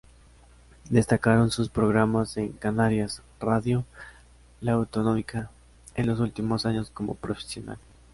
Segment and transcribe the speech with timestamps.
[0.89, 5.51] Destacaron sus programas en Canarias Radio-La Autonómica
[5.93, 7.77] en los últimos años como profesional.